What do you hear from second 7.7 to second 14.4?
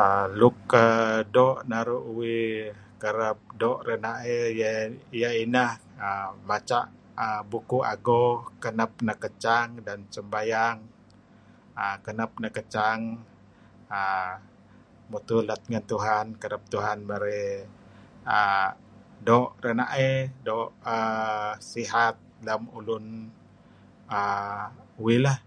ago kenep- lekechang supaya kenep lekechang err